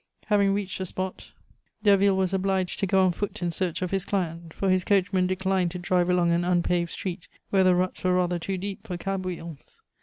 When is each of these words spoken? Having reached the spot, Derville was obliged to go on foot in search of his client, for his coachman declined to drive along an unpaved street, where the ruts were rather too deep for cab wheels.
Having 0.25 0.55
reached 0.55 0.79
the 0.79 0.87
spot, 0.87 1.31
Derville 1.83 2.17
was 2.17 2.33
obliged 2.33 2.79
to 2.79 2.87
go 2.87 3.05
on 3.05 3.11
foot 3.11 3.43
in 3.43 3.51
search 3.51 3.83
of 3.83 3.91
his 3.91 4.03
client, 4.03 4.51
for 4.51 4.67
his 4.71 4.83
coachman 4.83 5.27
declined 5.27 5.69
to 5.69 5.77
drive 5.77 6.09
along 6.09 6.31
an 6.31 6.43
unpaved 6.43 6.89
street, 6.89 7.27
where 7.51 7.63
the 7.63 7.75
ruts 7.75 8.03
were 8.03 8.15
rather 8.15 8.39
too 8.39 8.57
deep 8.57 8.81
for 8.81 8.97
cab 8.97 9.25
wheels. 9.27 9.83